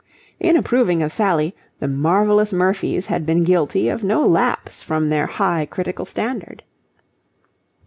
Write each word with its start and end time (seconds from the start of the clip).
In 0.39 0.57
approving 0.57 1.03
of 1.03 1.13
Sally, 1.13 1.55
the 1.77 1.87
Marvellous 1.87 2.51
Murphys 2.51 3.05
had 3.05 3.23
been 3.23 3.43
guilty 3.43 3.87
of 3.87 4.03
no 4.03 4.25
lapse 4.25 4.81
from 4.81 5.09
their 5.09 5.27
high 5.27 5.67
critical 5.67 6.07
standard. 6.07 6.63